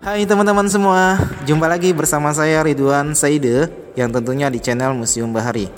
[0.00, 5.68] Hai teman-teman semua, jumpa lagi bersama saya Ridwan Saide yang tentunya di channel Museum Bahari.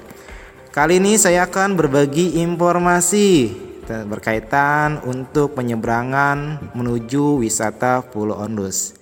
[0.71, 3.51] Kali ini saya akan berbagi informasi
[4.07, 8.95] berkaitan untuk penyeberangan menuju wisata Pulau Ondus.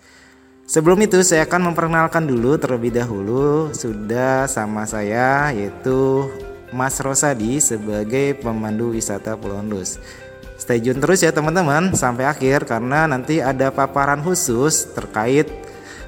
[0.65, 6.33] Sebelum itu saya akan memperkenalkan dulu terlebih dahulu sudah sama saya yaitu
[6.73, 10.01] Mas Rosadi sebagai pemandu wisata Pulau Ondus.
[10.71, 15.51] Stay tune terus ya teman-teman sampai akhir karena nanti ada paparan khusus terkait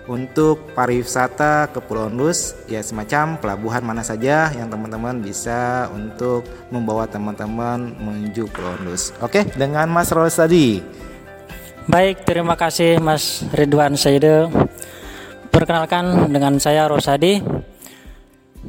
[0.07, 7.11] untuk pariwisata ke Pulau Ondus ya semacam pelabuhan mana saja yang teman-teman bisa untuk membawa
[7.11, 9.11] teman-teman menuju Pulau Ondus.
[9.19, 10.79] Oke, dengan Mas Rosadi.
[11.91, 14.47] Baik, terima kasih Mas Ridwan Saide.
[15.51, 17.43] Perkenalkan dengan saya Rosadi.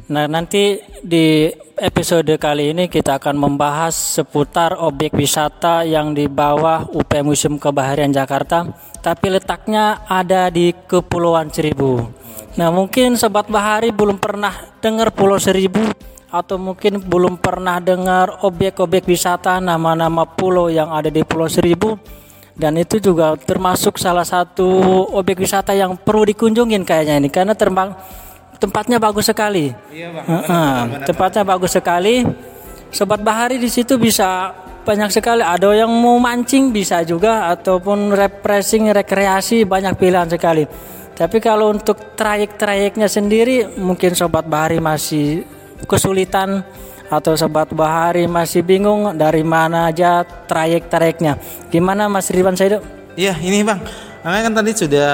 [0.04, 1.48] Nah, nanti di
[1.80, 8.12] episode kali ini kita akan membahas seputar objek wisata yang di bawah UP Museum Kebaharian
[8.12, 8.68] Jakarta,
[9.00, 12.04] tapi letaknya ada di Kepulauan Seribu.
[12.60, 14.52] Nah, mungkin sobat bahari belum pernah
[14.84, 15.80] dengar Pulau Seribu
[16.28, 21.96] atau mungkin belum pernah dengar objek-objek wisata nama-nama pulau yang ada di Pulau Seribu
[22.58, 24.66] dan itu juga termasuk salah satu
[25.14, 27.94] objek wisata yang perlu dikunjungin kayaknya ini karena terbang
[28.64, 29.68] tempatnya bagus sekali.
[29.92, 30.24] Iya bang.
[30.24, 32.24] Uh, uh, tempatnya bagus sekali.
[32.88, 34.56] Sobat bahari di situ bisa
[34.88, 35.44] banyak sekali.
[35.44, 40.64] Ada yang mau mancing bisa juga ataupun refreshing rekreasi banyak pilihan sekali.
[41.14, 45.46] Tapi kalau untuk trayek-trayeknya sendiri mungkin sobat bahari masih
[45.86, 46.66] kesulitan
[47.06, 51.38] atau sobat bahari masih bingung dari mana aja trayek-trayeknya.
[51.70, 52.82] Gimana Mas Ridwan Saido?
[53.14, 53.78] Iya, ini Bang.
[54.24, 55.12] Nah, kan tadi sudah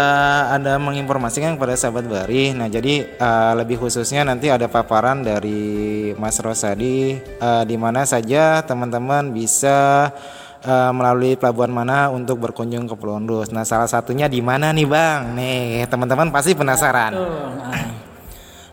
[0.55, 2.55] ada menginformasikan kepada sahabat Bari.
[2.55, 8.63] Nah, jadi uh, lebih khususnya nanti ada paparan dari Mas Rosadi uh, di mana saja
[8.63, 10.15] teman-teman bisa
[10.63, 13.19] uh, melalui pelabuhan mana untuk berkunjung ke Pulau.
[13.51, 15.35] Nah, salah satunya di mana nih, Bang?
[15.35, 17.11] Nih, teman-teman pasti penasaran.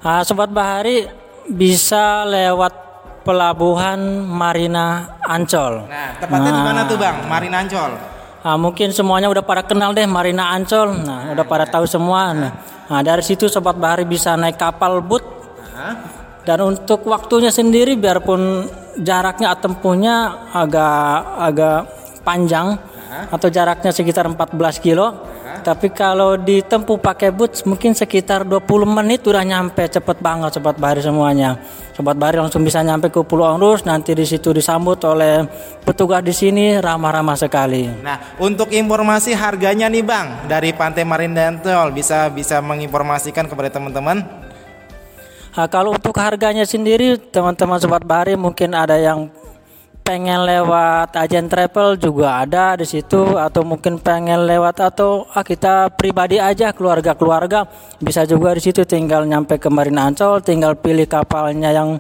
[0.06, 1.10] Nah, sobat Bahari
[1.50, 2.78] bisa lewat
[3.26, 5.90] pelabuhan Marina Ancol.
[5.90, 7.26] Nah, tepatnya nah, di mana tuh, Bang?
[7.26, 8.17] Marina Ancol.
[8.46, 10.94] Nah, mungkin semuanya udah pada kenal deh Marina Ancol.
[10.94, 12.32] Nah, udah pada tahu semua.
[12.32, 12.52] Nah,
[12.88, 15.24] nah dari situ sobat bahari bisa naik kapal boot.
[16.48, 18.66] Dan untuk waktunya sendiri biarpun
[19.04, 21.80] jaraknya tempuhnya agak agak
[22.24, 22.80] panjang
[23.28, 25.37] atau jaraknya sekitar 14 kilo.
[25.64, 31.06] Tapi kalau ditempuh pakai boots mungkin sekitar 20 menit udah nyampe cepet banget sobat bahari
[31.06, 31.58] semuanya.
[31.94, 35.48] Sobat bahari langsung bisa nyampe ke Pulau Onrus nanti di situ disambut oleh
[35.82, 37.90] petugas di sini ramah-ramah sekali.
[38.04, 44.48] Nah, untuk informasi harganya nih Bang dari Pantai Marin Dantol bisa bisa menginformasikan kepada teman-teman
[45.58, 49.26] Nah, kalau untuk harganya sendiri teman-teman sobat bahari mungkin ada yang
[50.08, 55.92] pengen lewat agen travel juga ada di situ atau mungkin pengen lewat atau ah, kita
[55.92, 57.68] pribadi aja keluarga-keluarga
[58.00, 62.00] bisa juga di situ tinggal nyampe ke Marina Ancol tinggal pilih kapalnya yang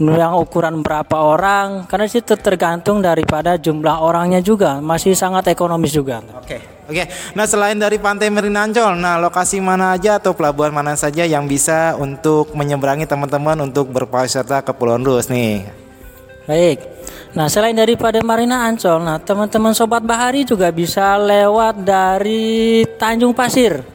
[0.00, 6.20] yang ukuran berapa orang karena situ tergantung daripada jumlah orangnya juga masih sangat ekonomis juga.
[6.40, 6.60] Oke.
[6.88, 7.06] Oke.
[7.38, 11.46] Nah, selain dari pantai Marina Ancol, nah lokasi mana aja atau pelabuhan mana saja yang
[11.46, 15.70] bisa untuk menyeberangi teman-teman untuk berpariwisata ke Pulau Rus nih?
[16.50, 16.89] Baik.
[17.30, 23.86] Nah, selain daripada Marina Ancol, nah teman-teman sobat bahari juga bisa lewat dari Tanjung Pasir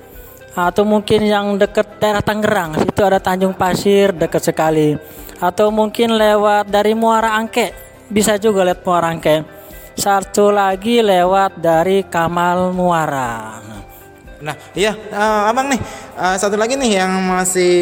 [0.56, 4.96] atau mungkin yang dekat daerah Tangerang, situ ada Tanjung Pasir dekat sekali.
[5.36, 7.76] Atau mungkin lewat dari Muara Angke,
[8.08, 9.44] bisa juga lewat Muara Angke.
[10.00, 13.60] Satu lagi lewat dari Kamal Muara.
[14.40, 15.82] Nah, iya, uh, abang nih,
[16.16, 17.76] uh, satu lagi nih yang masih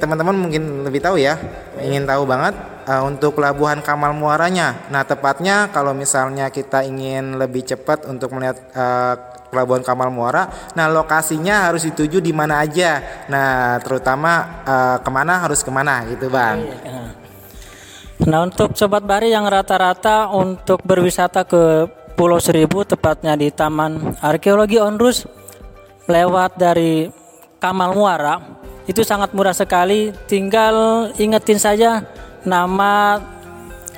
[0.00, 1.36] teman-teman mungkin lebih tahu ya,
[1.76, 2.56] ingin tahu banget
[2.86, 4.86] uh, untuk pelabuhan Kamal Muaranya.
[4.88, 9.14] Nah, tepatnya kalau misalnya kita ingin lebih cepat untuk melihat uh,
[9.50, 13.26] pelabuhan Kamal Muara, nah lokasinya harus dituju di mana aja.
[13.30, 16.62] Nah, terutama uh, ke mana harus ke mana gitu, bang.
[18.26, 21.84] Nah, untuk sobat bari yang rata-rata untuk berwisata ke
[22.16, 25.28] Pulau Seribu, tepatnya di Taman Arkeologi Onrus,
[26.08, 27.12] lewat dari
[27.60, 28.40] Kamal Muara,
[28.88, 30.16] itu sangat murah sekali.
[30.24, 32.08] Tinggal ingetin saja
[32.46, 33.20] nama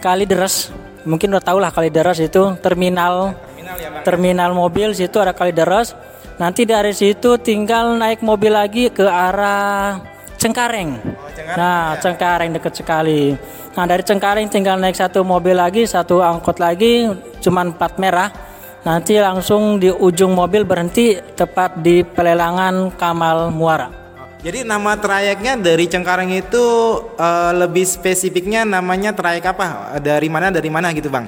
[0.00, 0.72] Kali Deres.
[1.04, 3.36] Mungkin udah tau lah Kali Deres itu terminal.
[3.36, 5.92] Terminal, ya, terminal mobil situ ada Kali Deres.
[6.40, 10.00] Nanti dari situ tinggal naik mobil lagi ke arah
[10.38, 11.58] Cengkareng, oh, Cengkareng.
[11.58, 11.98] Nah ya.
[11.98, 13.34] Cengkareng deket sekali.
[13.74, 17.10] Nah dari Cengkareng tinggal naik satu mobil lagi satu angkot lagi
[17.42, 18.30] cuman plat merah.
[18.86, 24.07] Nanti langsung di ujung mobil berhenti tepat di pelelangan Kamal Muara
[24.38, 26.64] jadi nama trayeknya dari Cengkareng itu
[27.18, 29.98] uh, lebih spesifiknya namanya trayek apa?
[29.98, 31.26] Dari mana dari mana gitu bang?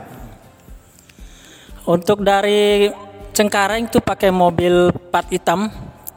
[1.90, 2.86] Untuk dari
[3.34, 5.66] Cengkareng itu pakai mobil plat hitam.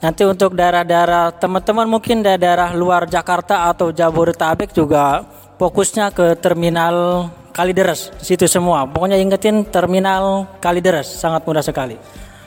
[0.03, 5.23] Nanti untuk daerah-daerah teman-teman mungkin daerah luar Jakarta atau Jabodetabek juga
[5.57, 8.85] fokusnya ke terminal Kalideres situ semua.
[8.85, 11.97] Pokoknya ingetin terminal Kalideres sangat mudah sekali.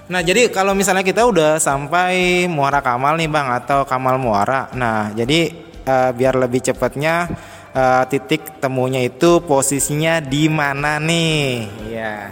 [0.07, 4.71] Nah, jadi kalau misalnya kita udah sampai Muara Kamal nih, Bang, atau Kamal Muara.
[4.79, 5.51] Nah, jadi
[5.83, 7.27] uh, biar lebih cepatnya
[7.75, 11.67] uh, titik temunya itu posisinya di mana nih?
[11.91, 12.31] Ya.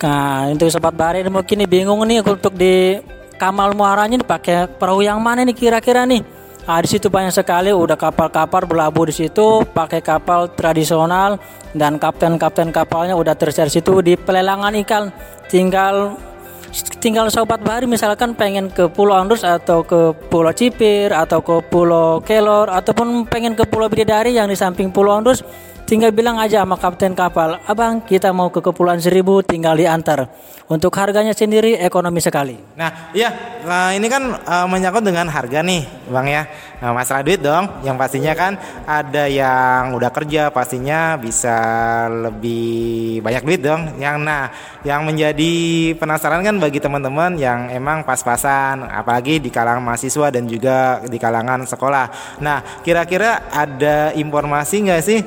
[0.00, 2.96] Nah, untuk sobat Bahari mungkin nih bingung nih untuk di
[3.36, 6.24] Kamal Muaranya dipakai perahu yang mana nih kira-kira nih?
[6.64, 11.36] Nah, di situ banyak sekali udah kapal-kapal berlabuh di situ pakai kapal tradisional
[11.76, 15.12] dan kapten-kapten kapalnya udah tersedia situ di pelelangan ikan.
[15.50, 16.14] Tinggal
[17.02, 22.22] tinggal sobat bahari misalkan pengen ke Pulau Andrus atau ke Pulau Cipir atau ke Pulau
[22.22, 25.42] Kelor ataupun pengen ke Pulau Bidadari yang di samping Pulau Andrus
[25.90, 30.30] tinggal bilang aja sama kapten kapal, abang kita mau ke Kepulauan Seribu tinggal diantar.
[30.70, 32.54] Untuk harganya sendiri ekonomi sekali.
[32.78, 36.42] Nah, iya, nah ini kan uh, menyangkut dengan harga nih, bang ya.
[36.78, 38.54] Nah, masalah duit dong, yang pastinya kan
[38.86, 41.58] ada yang udah kerja, pastinya bisa
[42.06, 43.98] lebih banyak duit dong.
[43.98, 44.46] Yang nah,
[44.86, 45.52] yang menjadi
[45.98, 51.66] penasaran kan bagi teman-teman yang emang pas-pasan, apalagi di kalangan mahasiswa dan juga di kalangan
[51.66, 52.38] sekolah.
[52.38, 55.18] Nah, kira-kira ada informasi nggak sih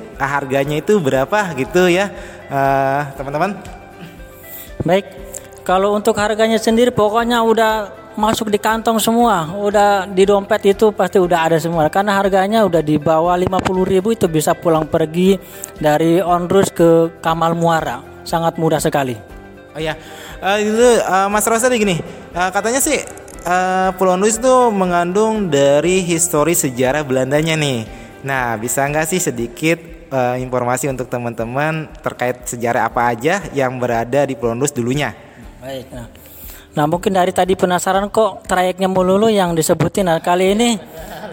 [0.53, 2.13] harganya itu berapa gitu ya,
[2.53, 3.57] uh, teman-teman?
[4.85, 5.09] Baik,
[5.65, 11.17] kalau untuk harganya sendiri pokoknya udah masuk di kantong semua, udah di dompet itu pasti
[11.17, 11.89] udah ada semua.
[11.89, 15.41] Karena harganya udah di bawah 50 ribu itu bisa pulang pergi
[15.81, 19.17] dari Onrus ke Kamal Muara, sangat mudah sekali.
[19.73, 19.97] Oh ya,
[20.38, 21.97] uh, itu uh, Mas Rosa gini,
[22.38, 23.01] uh, katanya sih
[23.41, 27.89] uh, Pulau Onrus itu mengandung dari histori sejarah Belandanya nih.
[28.21, 34.30] Nah, bisa nggak sih sedikit uh, informasi untuk teman-teman terkait sejarah apa aja yang berada
[34.30, 35.18] di Pulau Onrus dulunya?
[35.57, 35.89] Baik.
[35.89, 36.07] Nah.
[36.77, 40.06] nah, mungkin dari tadi penasaran kok trayeknya melulu yang disebutin.
[40.06, 40.77] Nah, kali ini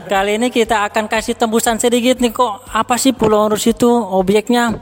[0.09, 2.65] kali ini kita akan kasih tembusan sedikit nih kok.
[2.73, 4.81] Apa sih Pulau Rus itu objeknya?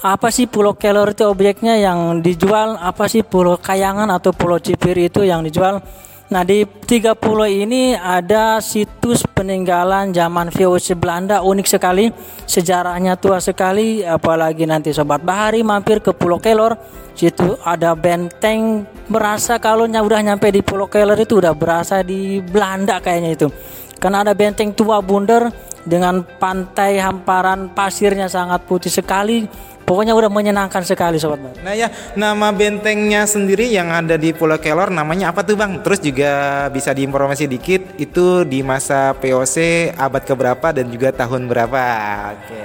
[0.00, 2.80] Apa sih Pulau Kelor itu objeknya yang dijual?
[2.80, 5.84] Apa sih Pulau Kayangan atau Pulau Cipir itu yang dijual?
[6.30, 12.06] Nah di tiga pulau ini ada situs peninggalan zaman VOC Belanda unik sekali,
[12.46, 16.78] sejarahnya tua sekali, apalagi nanti sobat bahari mampir ke Pulau Kelor,
[17.18, 23.02] situ ada benteng merasa kalau udah nyampe di Pulau Kelor itu udah berasa di Belanda
[23.02, 23.48] kayaknya itu,
[23.98, 25.50] karena ada benteng tua bundar
[25.82, 29.50] dengan pantai hamparan pasirnya sangat putih sekali,
[29.90, 31.66] Pokoknya udah menyenangkan sekali sobat Bar.
[31.66, 35.82] Nah ya, nama bentengnya sendiri yang ada di Pulau Kelor namanya apa tuh Bang?
[35.82, 36.30] Terus juga
[36.70, 41.82] bisa diinformasi dikit itu di masa POC abad keberapa dan juga tahun berapa?
[42.38, 42.62] Oke.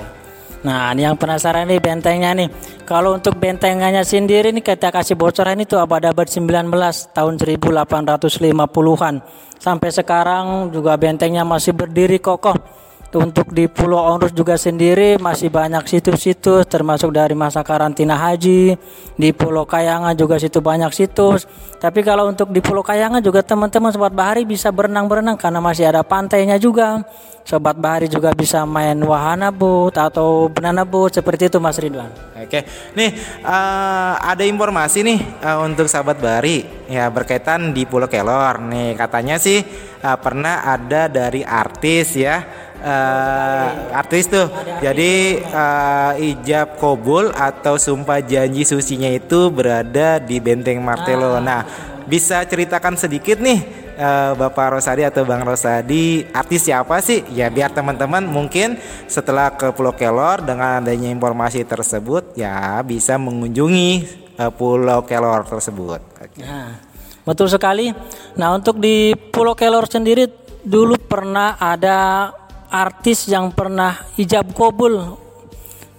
[0.69, 2.50] Nah, ini yang penasaran nih bentengnya nih.
[2.86, 6.69] Kalau untuk bentengannya sendiri nih kita kasih bocoran itu abad-abad 19
[7.10, 9.16] tahun 1850-an.
[9.57, 12.85] Sampai sekarang juga bentengnya masih berdiri kokoh
[13.15, 18.75] untuk di Pulau Onrus juga sendiri masih banyak situs-situs termasuk dari masa karantina haji.
[19.15, 21.47] Di Pulau Kayangan juga situ banyak situs.
[21.79, 26.03] Tapi kalau untuk di Pulau Kayangan juga teman-teman sobat bahari bisa berenang-berenang karena masih ada
[26.03, 27.01] pantainya juga.
[27.45, 32.09] Sobat bahari juga bisa main wahana boat atau banana boat seperti itu Mas Ridwan.
[32.41, 32.65] Oke,
[32.97, 33.13] nih
[33.45, 38.65] uh, ada informasi nih uh, untuk sahabat bahari ya berkaitan di Pulau Kelor.
[38.65, 39.62] Nih katanya sih
[40.01, 44.48] uh, pernah ada dari artis ya uh, artis tuh.
[44.82, 51.38] Jadi uh, ijab kobul atau sumpah janji susinya itu berada di Benteng Martelo.
[51.38, 51.44] Ah.
[51.44, 51.62] Nah,
[52.05, 57.25] bisa ceritakan sedikit nih uh, Bapak Rosadi atau Bang Rosadi artis siapa sih?
[57.34, 58.77] Ya biar teman-teman mungkin
[59.10, 63.91] setelah ke Pulau Kelor dengan adanya informasi tersebut ya bisa mengunjungi
[64.38, 66.01] uh, Pulau Kelor tersebut.
[66.20, 66.46] Okay.
[66.46, 66.77] Nah,
[67.25, 67.89] betul sekali.
[68.38, 70.29] Nah untuk di Pulau Kelor sendiri
[70.65, 72.29] dulu pernah ada
[72.75, 75.24] artis yang pernah ijab kobul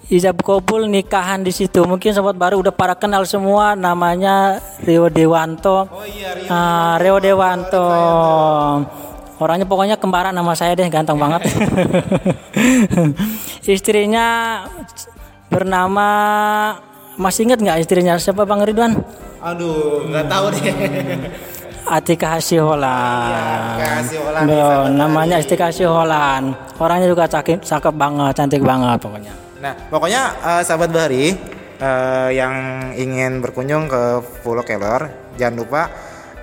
[0.07, 1.83] ijab kobul nikahan di situ.
[1.83, 5.91] Mungkin sobat baru udah para kenal semua namanya Rio Dewanto.
[5.91, 7.87] Oh iya, Rio, uh, Rio Dewanto.
[9.37, 11.45] Orangnya pokoknya kembaran nama saya deh ganteng banget.
[13.67, 14.63] Istrinya
[15.51, 16.09] bernama
[17.19, 18.15] masih ingat nggak istrinya?
[18.17, 18.97] Siapa Bang Ridwan?
[19.43, 20.65] Aduh nggak tahu deh
[21.87, 23.79] Atika Hasiholan.
[24.47, 26.53] Iya, namanya Atika Hasiholan.
[26.83, 29.33] Orangnya juga cakep, cakep banget, cantik banget pokoknya.
[29.63, 31.33] Nah, pokoknya uh, sahabat Bahari
[31.81, 32.55] uh, yang
[32.99, 35.83] ingin berkunjung ke Pulau Kelor, jangan lupa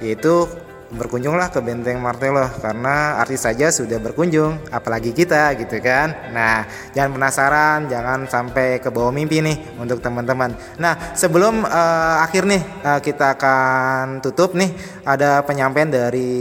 [0.02, 0.48] yaitu
[0.94, 6.14] berkunjunglah ke Benteng Martello karena artis saja sudah berkunjung, apalagi kita gitu kan.
[6.30, 10.54] Nah, jangan penasaran, jangan sampai ke bawah mimpi nih untuk teman-teman.
[10.78, 14.70] Nah, sebelum uh, akhir nih uh, kita akan tutup nih
[15.04, 16.32] ada penyampaian dari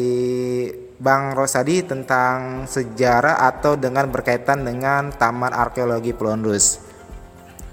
[1.03, 6.79] Bang Rosadi tentang sejarah atau dengan berkaitan dengan Taman Arkeologi Pelondus.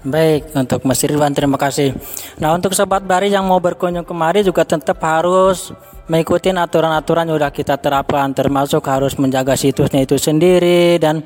[0.00, 1.92] Baik, untuk Mas Ridwan terima kasih.
[2.40, 5.76] Nah, untuk sobat Bari yang mau berkunjung kemari juga tetap harus
[6.10, 11.22] mengikuti aturan-aturan yang sudah kita terapkan termasuk harus menjaga situsnya itu sendiri dan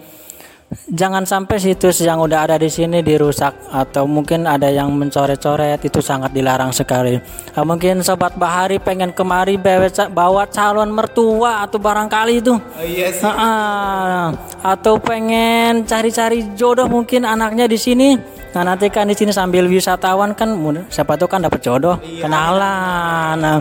[0.92, 6.00] jangan sampai situs yang udah ada di sini dirusak atau mungkin ada yang mencoret-coret itu
[6.04, 7.16] sangat dilarang sekali.
[7.56, 12.54] Nah, mungkin sobat Bahari pengen kemari bawa calon mertua atau barangkali itu.
[12.58, 13.24] Oh, yes.
[13.24, 18.16] Iya atau pengen cari-cari jodoh mungkin anaknya di sini
[18.54, 20.54] Nah nanti kan di sini sambil wisatawan kan
[20.86, 22.22] siapa tuh kan dapat jodoh, iya.
[22.22, 23.34] kenalan.
[23.42, 23.58] Nah,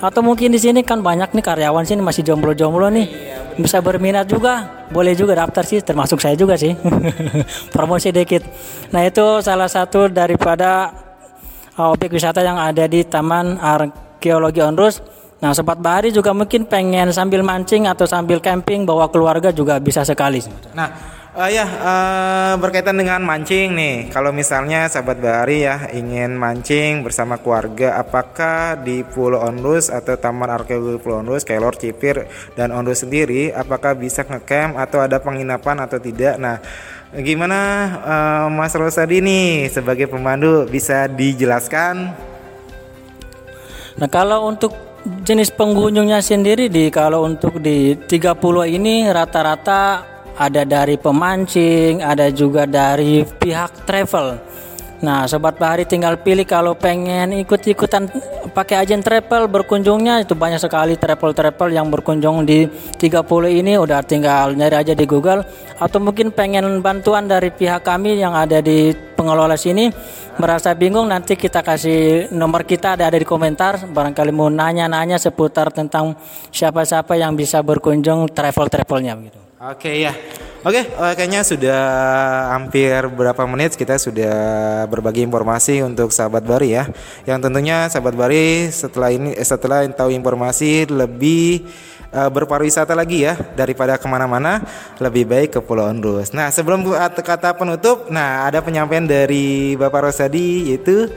[0.00, 3.06] atau mungkin di sini kan banyak nih karyawan sini masih jomblo-jomblo nih.
[3.56, 6.76] Bisa berminat juga, boleh juga daftar sih, termasuk saya juga sih.
[7.74, 8.44] Promosi dikit.
[8.92, 10.92] Nah itu salah satu daripada
[11.76, 15.00] uh, objek wisata yang ada di Taman Arkeologi Onrus.
[15.36, 20.00] Nah, sobat bahari juga mungkin pengen sambil mancing atau sambil camping bawa keluarga juga bisa
[20.00, 20.40] sekali.
[20.72, 20.88] Nah,
[21.36, 24.08] Uh, ya uh, berkaitan dengan mancing nih.
[24.08, 30.48] Kalau misalnya sahabat bahari ya ingin mancing bersama keluarga, apakah di Pulau Onrus atau Taman
[30.48, 32.24] Arkeologi Pulau Onrus, Kelor, Cipir
[32.56, 36.40] dan Onrus sendiri, apakah bisa ngecamp atau ada penginapan atau tidak?
[36.40, 36.56] Nah,
[37.12, 37.60] gimana
[38.00, 42.16] uh, Mas Rosadi nih sebagai pemandu bisa dijelaskan?
[44.00, 44.72] Nah, kalau untuk
[45.04, 52.28] jenis pengunjungnya sendiri di kalau untuk di tiga pulau ini rata-rata ada dari pemancing, ada
[52.28, 54.56] juga dari pihak travel.
[54.96, 58.08] Nah, sobat bahari tinggal pilih kalau pengen ikut-ikutan
[58.56, 62.64] pakai agen travel berkunjungnya itu banyak sekali travel-travel yang berkunjung di
[62.96, 63.20] 30
[63.60, 65.44] ini udah tinggal nyari aja di Google
[65.76, 69.90] atau mungkin pengen bantuan dari pihak kami yang ada di pengelola sini
[70.38, 75.74] merasa bingung nanti kita kasih nomor kita ada ada di komentar barangkali mau nanya-nanya seputar
[75.74, 76.14] tentang
[76.54, 79.38] siapa-siapa yang bisa berkunjung travel-travelnya gitu.
[79.56, 80.14] Oke okay, ya.
[80.66, 81.82] Oke, okay, uh, kayaknya sudah
[82.54, 84.34] hampir berapa menit kita sudah
[84.90, 86.86] berbagi informasi untuk sahabat Bari ya.
[87.26, 91.66] Yang tentunya sahabat Bari setelah ini eh, setelah tahu informasi lebih
[92.16, 94.64] uh, berpariwisata lagi ya daripada ke mana-mana
[94.96, 96.32] lebih baik ke Pulau Ondus.
[96.32, 101.12] Nah sebelum kata penutup, nah ada penyampaian dari Bapak Rosadi yaitu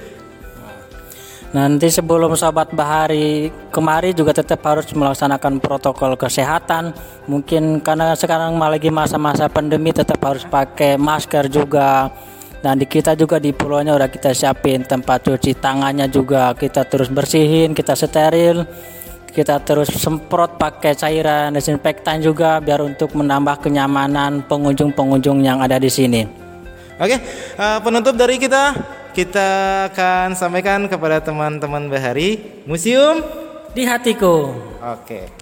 [1.49, 6.93] Nanti sebelum sahabat bahari kemari juga tetap harus melaksanakan protokol kesehatan.
[7.25, 12.13] Mungkin karena sekarang lagi masa-masa pandemi tetap harus pakai masker juga.
[12.61, 17.09] Dan di kita juga di pulaunya udah kita siapin tempat cuci tangannya juga kita terus
[17.09, 18.69] bersihin, kita steril.
[19.29, 25.88] Kita terus semprot pakai cairan desinfektan juga biar untuk menambah kenyamanan pengunjung-pengunjung yang ada di
[25.88, 26.25] sini.
[27.00, 27.15] Oke,
[27.55, 28.75] uh, penutup dari kita
[29.15, 29.50] kita
[29.91, 33.24] akan sampaikan kepada teman-teman Bahari Museum
[33.71, 34.51] di hatiku.
[34.83, 35.38] Oke.